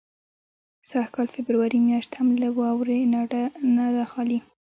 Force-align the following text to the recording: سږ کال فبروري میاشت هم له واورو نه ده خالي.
سږ 0.89 1.05
کال 1.13 1.27
فبروري 1.35 1.79
میاشت 1.87 2.11
هم 2.19 2.27
له 2.41 2.47
واورو 2.57 2.97
نه 3.77 3.85
ده 3.95 4.03
خالي. 4.11 4.39